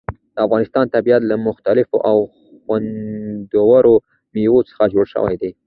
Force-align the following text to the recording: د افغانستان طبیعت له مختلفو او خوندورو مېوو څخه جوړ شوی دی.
د 0.35 0.37
افغانستان 0.45 0.85
طبیعت 0.95 1.21
له 1.29 1.35
مختلفو 1.47 1.97
او 2.09 2.17
خوندورو 2.63 3.95
مېوو 4.33 4.67
څخه 4.69 4.83
جوړ 4.93 5.05
شوی 5.13 5.35
دی. 5.41 5.51